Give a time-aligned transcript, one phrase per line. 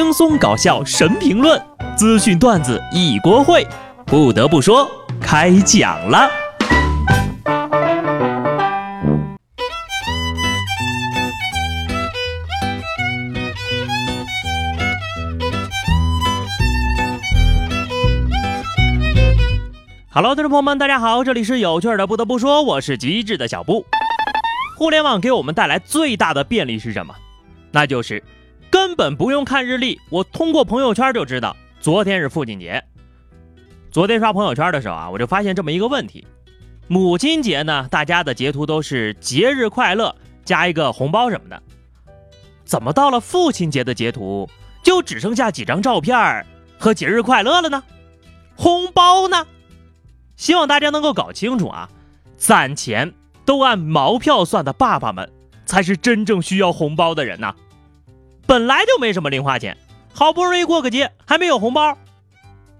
[0.00, 1.60] 轻松搞笑神评论，
[1.96, 3.66] 资讯段子一锅烩。
[4.06, 4.88] 不得不说，
[5.20, 6.30] 开讲了。
[20.12, 22.06] Hello，听众朋友们，大家好，这里是有趣的。
[22.06, 23.84] 不得不说，我是机智的小布。
[24.76, 27.12] 互联网给我们带来最大的便利是什么？
[27.72, 28.22] 那就是
[28.78, 32.80] 根本不用看日历，我通过朋友圈就知道昨天是父亲节。
[33.90, 36.24] 昨天刷朋友圈的时候啊，我就发现这么一个问题：
[36.86, 40.14] 母亲节呢，大家的截图都是节日快乐
[40.44, 41.60] 加一个红包什么的，
[42.64, 44.48] 怎么到了父亲节的截图
[44.84, 46.46] 就只剩下几张照片
[46.78, 47.82] 和节日快乐了呢？
[48.54, 49.44] 红包呢？
[50.36, 51.90] 希望大家能够搞清楚啊！
[52.36, 53.12] 攒钱
[53.44, 55.28] 都按毛票算的爸爸们，
[55.66, 57.52] 才是真正需要红包的人呐！
[58.48, 59.76] 本来就没什么零花钱，
[60.14, 61.98] 好不容易过个节还没有红包，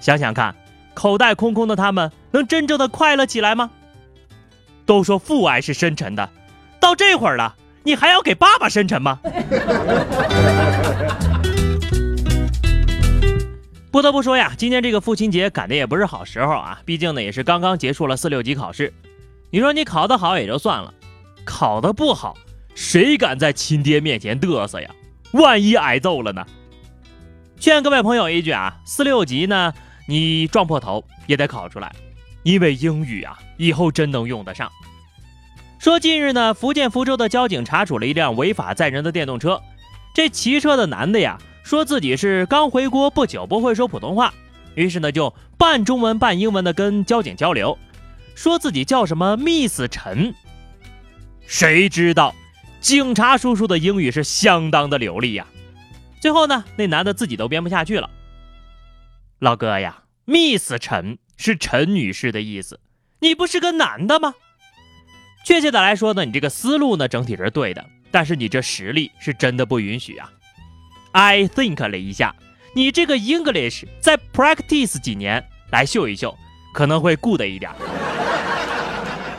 [0.00, 0.52] 想想看，
[0.92, 3.70] 口袋空空的他们能真正的快乐起来吗？
[4.84, 6.28] 都说父爱是深沉的，
[6.80, 7.54] 到这会儿了，
[7.84, 9.20] 你还要给爸爸深沉吗？
[13.92, 16.80] 不得不说呀，今天这个父亲节赶的也不是好时候啊！
[16.84, 18.92] 毕竟呢，也是刚刚结束了四六级考试。
[19.50, 20.92] 你说你考得好也就算了，
[21.44, 22.36] 考得不好，
[22.74, 24.90] 谁敢在亲爹面前嘚瑟呀？
[25.32, 26.46] 万一挨揍了呢？
[27.58, 29.72] 劝各位朋友一句啊，四六级呢，
[30.06, 31.94] 你撞破头也得考出来，
[32.42, 34.70] 因为英语啊，以后真能用得上。
[35.78, 39.60] 说近日呢，福建福州的交警查处了一辆违法载人的电动车，
[40.14, 41.38] 这骑车的男的呀。
[41.64, 44.34] 说自己是刚回国不久，不会说普通话，
[44.74, 47.78] 于是呢就半中文半英文的跟交警交流，
[48.34, 50.34] 说自己叫什么 Miss 陈。
[51.46, 52.34] 谁知道
[52.82, 55.46] 警察叔叔的英语是相当的流利呀。
[56.20, 58.10] 最后呢，那男的自己都编不下去了。
[59.38, 62.80] 老哥呀，Miss 陈是陈女士的意思，
[63.20, 64.34] 你不是个男的吗？
[65.44, 70.28] 确切的来说呢，你这个思路呢整体是对的，但是你这实力是真的不允许啊。
[71.12, 72.34] I think 了一下，
[72.74, 76.36] 你这个 English 再 practice 几年来秀一秀，
[76.74, 77.70] 可能会 good 一点。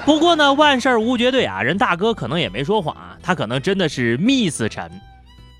[0.05, 4.91] 不过呢，万事无绝对啊，人大哥可能也没说谎啊，他可能真的是 Miss 陈。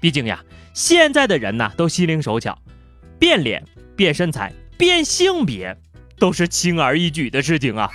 [0.01, 0.43] 毕竟呀，
[0.73, 2.55] 现在的人呢都心灵手巧，
[3.17, 3.63] 变脸、
[3.95, 5.75] 变身材、变性别
[6.19, 7.89] 都是轻而易举的事情啊。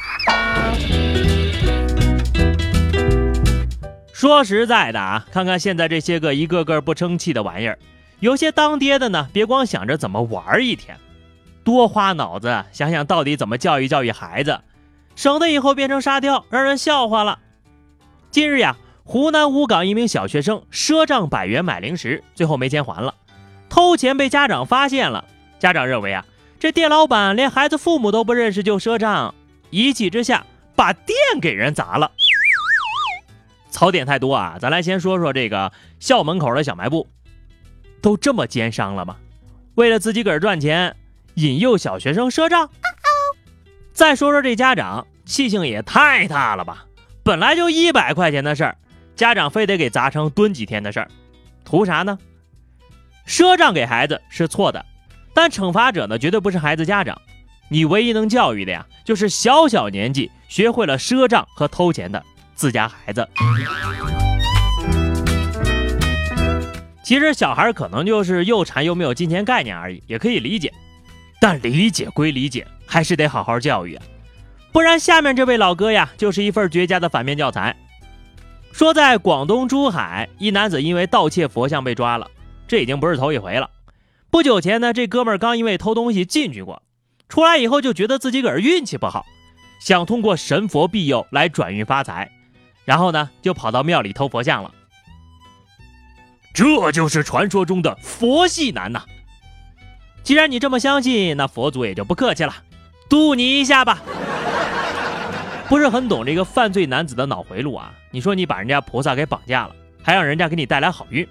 [4.13, 7.79] 说实在的啊，看看现在这些个一个个不争气的玩意儿。
[8.21, 10.97] 有些当爹的呢，别光想着怎么玩一天，
[11.63, 14.61] 多花脑子想想到底怎么教育教育孩子，
[15.15, 17.39] 省得以后变成沙雕，让人笑话了。
[18.33, 18.77] 近日呀，
[19.11, 23.15] 湖南武冈一名小学生赊账百元买零食，最后没钱还了，
[23.71, 25.25] 偷钱被家长发现了。
[25.59, 26.27] 家长认为啊，
[26.61, 29.35] 这店老板连孩子父母都不认识就赊账，
[29.71, 30.45] 一气之下
[30.77, 32.11] 把店给人砸了。
[33.71, 37.09] 槽点太多啊，咱来先说说这个校门口的小卖部。
[38.03, 39.17] 都这么奸商了吗？
[39.77, 40.95] 为了自己个儿赚钱，
[41.33, 42.69] 引诱小学生赊账。
[43.91, 46.85] 再说说这家长，气性也太大了吧！
[47.23, 48.77] 本来就一百块钱的事儿，
[49.19, 51.11] 家长非得给砸成蹲几天的事儿，
[51.65, 52.17] 图啥呢？
[53.27, 54.87] 赊账给孩子是错的，
[55.35, 57.21] 但惩罚者呢，绝对不是孩子家长。
[57.69, 62.25] 你唯一能教育的呀，就是小小年纪学会了赊账和偷钱的
[62.55, 63.29] 自家孩子。
[67.03, 70.73] 其实小孩可能就是又馋又没有金钱概念而已，也可以理解。
[71.41, 74.05] 但理解归理解，还是得好好教育啊，
[74.71, 77.77] 不然下面这位老哥呀，就是一份绝佳的反面教材。
[78.73, 82.31] 说在广东珠海，一男子因为盗窃佛像被抓了，
[82.69, 83.69] 这已经不是头一回了。
[84.31, 86.83] 不久前呢，这哥们儿刚因为偷东西进去过，
[87.29, 89.27] 出来以后就觉得自己个儿运气不好，
[89.81, 92.31] 想通过神佛庇佑来转运发财，
[92.85, 94.73] 然后呢，就跑到庙里偷佛像了。
[96.55, 99.03] 这就是传说中的佛系男呐！
[100.23, 102.55] 既然你这么相信，那佛祖也就不客气了，
[103.09, 104.03] 渡你一下吧。
[105.69, 107.93] 不是很懂这个犯罪男子的脑回路啊？
[108.11, 111.29] 你说你把人家菩萨给绑架了，还让人家给你带来好运，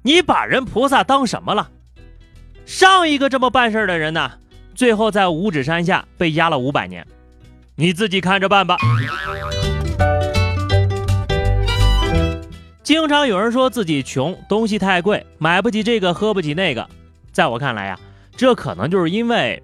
[0.00, 1.68] 你把人菩萨当什么了？
[2.64, 4.32] 上一个这么办事的人呢，
[4.74, 7.06] 最后在五指山下被压了五百年，
[7.74, 8.78] 你自己看着办吧。
[12.82, 16.88] 经常有人说自己穷，东西太贵，买不起这个，喝不起那个。
[17.32, 18.00] 在我看来呀，
[18.34, 19.62] 这可能就是因为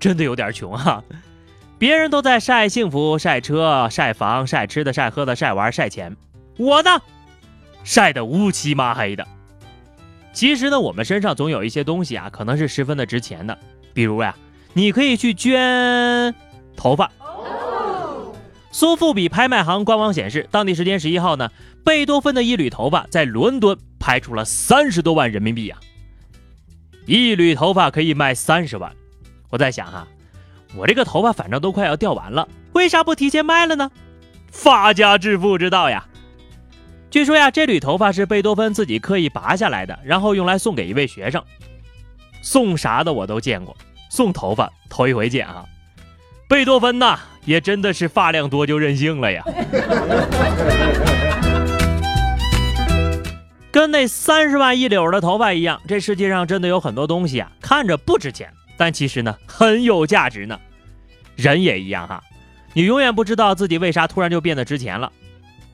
[0.00, 1.00] 真的有点穷哈。
[1.80, 6.14] 别人都在晒幸福、晒车、晒房、晒吃的、晒喝的、晒玩、晒钱，
[6.58, 6.90] 我呢，
[7.84, 9.26] 晒得乌漆麻黑的。
[10.34, 13.56] 其实呢，我们身上总有一些东西啊，可能是十分的值钱的。
[13.94, 14.36] 比如呀，
[14.74, 16.34] 你可以去捐
[16.76, 17.10] 头发。
[18.70, 21.50] 苏富比拍卖行官网显示，当地时间十一号呢，
[21.82, 25.80] 贝多芬的一缕头发在伦敦拍出了三十多万人民币啊。
[27.06, 28.94] 一缕头发可以卖三十万，
[29.48, 30.06] 我在想哈，
[30.76, 33.90] 我这个头发反正都快要掉完了，为啥不提前卖了呢？
[34.50, 36.04] 发家致富之道呀！
[37.10, 41.42] 据说呀，这缕头发是贝多芬自己刻意拔下来的，然后用来送给一位学生。
[42.42, 43.76] 送啥的我都见过，
[44.10, 45.64] 送头发头一回见啊！
[46.48, 49.44] 贝多芬呐，也真的是发量多就任性了呀。
[53.72, 60.58] 跟那三十万一绺的头发一样，这世界上真的有很多东西啊，看着不值钱，但其实呢很有价值呢。
[61.36, 62.22] 人也一样哈，
[62.72, 65.12] 你永远不知道自己为啥突然就变得值钱了。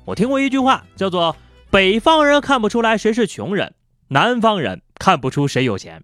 [0.04, 1.36] 我听过一句话，叫做
[1.70, 3.74] “北方人看不出来谁是穷人，
[4.08, 6.02] 南方人看不出谁有钱”。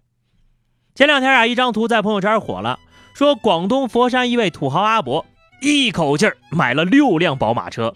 [0.95, 2.79] 前两天啊，一张图在朋友圈火了，
[3.13, 5.25] 说广东佛山一位土豪阿伯
[5.61, 7.93] 一口气买了六辆宝马车。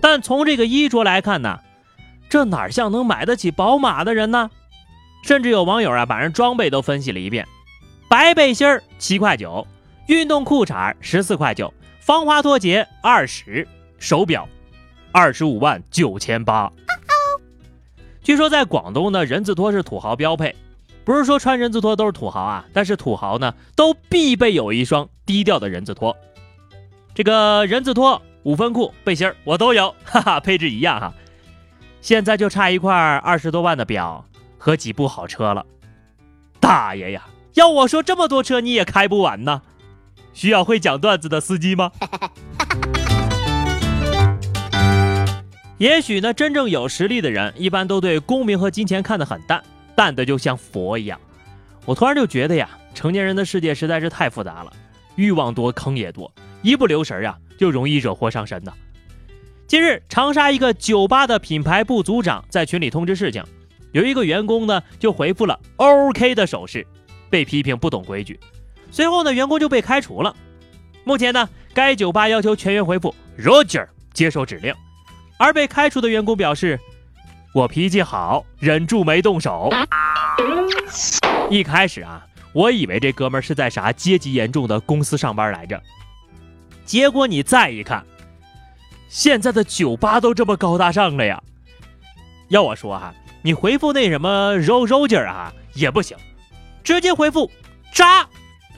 [0.00, 1.60] 但从这个衣着来看呢，
[2.28, 4.50] 这哪像能买得起宝马的人呢？
[5.22, 7.46] 甚至有网友啊，把人装备都分析了一遍：
[8.10, 9.64] 白背心儿七块九，
[10.08, 13.64] 运动裤衩十四块九，防滑拖鞋二十，
[14.00, 14.48] 手表。
[15.12, 16.72] 二十五万九千八。
[18.20, 20.52] 据说在广东呢，人字拖是土豪标配。
[21.04, 26.16] 不是说穿人字拖都是土豪啊，但是土豪呢都必备有一双低调的人字拖。
[27.14, 31.14] 这个人字拖、五分裤、背心儿我都有，哈哈，配置一样哈。
[32.00, 34.24] 现在就差一块二十多万的表
[34.58, 35.64] 和几部好车了。
[36.58, 37.24] 大爷呀，
[37.54, 39.62] 要我说这么多车你也开不完呢？
[40.32, 41.90] 需要会讲段子的司机吗？
[45.78, 49.62] 也许呢，真正有实力的人，一般都对功名和金钱看得很淡，
[49.96, 51.18] 淡的就像佛一样。
[51.86, 54.72] 我突然就觉得呀，成年人的世界实在是太复杂了，
[55.16, 56.32] 欲望多，坑也多，
[56.62, 58.72] 一不留神呀，就容易惹祸上身的。
[59.66, 63.42] 近日，长沙一个酒吧的品牌部组长在群里通知事情，
[63.92, 66.86] 有一个员工呢就回复了 OK 的手势，
[67.30, 68.38] 被批评不懂规矩，
[68.90, 70.34] 随后呢，员工就被开除了。
[71.04, 74.74] 目前呢，该酒吧要求全员回复 Roger，接受指令。
[75.38, 76.78] 而被开除的员工表示
[77.54, 79.70] ：“我脾气好，忍住没动手。”
[81.48, 85.80] 一开始啊，我以为这哥们是在啥阶级严重的公司上班来着。
[86.84, 88.04] 结果你再一看，
[89.08, 91.42] 现在的酒吧都这么高大上了呀！
[92.48, 96.16] 要我说哈，你回复那什么 Ro Roger 啊也不行，
[96.82, 97.50] 直接回复
[97.92, 98.26] 渣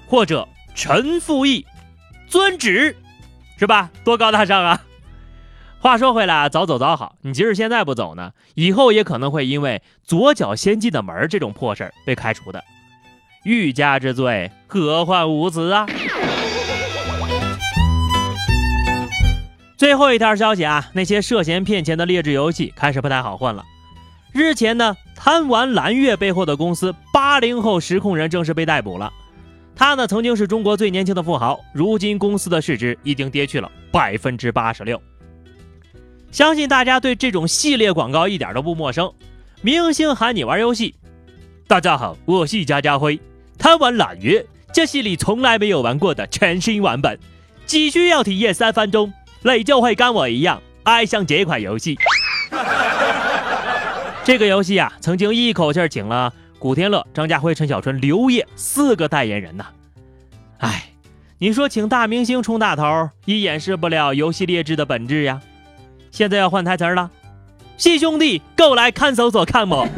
[0.07, 1.67] 或者陈复义
[2.29, 2.97] 遵旨，
[3.59, 3.91] 是吧？
[4.05, 4.83] 多高大上啊！
[5.81, 7.17] 话说回来啊，早走早好。
[7.23, 12.63] 你即使现在不走呢，以后也可能会因为左脚先进的门这种破事儿被开除的。
[13.45, 15.87] 欲加之罪，何患无辞啊！
[19.77, 23.65] 最后一条消息啊，那些涉嫌骗钱的劣质游戏开始不太好混了。
[24.33, 26.95] 日前呢，贪玩蓝月背后的公司
[27.33, 29.11] 八零后实控人正式被逮捕了。
[29.75, 35.01] 他呢，曾经是中国最年轻的富豪，如今公司的市值已经跌去了百分之八十六。
[36.31, 39.11] 相信大家对这种系列广告一点都不陌生。
[39.63, 40.95] 明星喊你玩游戏，
[41.67, 43.19] 大家好，我是家家辉。
[43.57, 47.19] 贪玩懒鱼，这是你从来没有玩过的全新版本，
[47.67, 49.11] 只需要体验三分钟，
[49.41, 51.97] 你就会跟我一样爱上这款游戏。
[54.23, 56.31] 这个游戏啊，曾经一口气请了
[56.63, 59.67] 古天乐、张家辉、陈小春、刘烨四个代言人呢。
[60.59, 60.85] 哎，
[61.39, 65.41] 你说请大明星充大头，也掩饰不了游戏劣质的本质呀。
[66.13, 67.11] 现在要换台词了，
[67.77, 69.85] 细兄弟，够来看守所看我。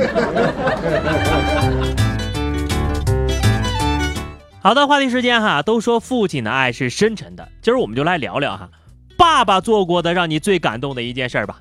[4.62, 8.70] 好的，话题时间哈，都说父亲的爱是深沉的，今儿我们就来聊聊哈，
[9.18, 11.60] 爸爸做过的让你最感动的一件事吧。